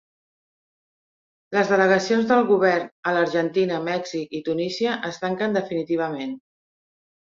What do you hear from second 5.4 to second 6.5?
definitivament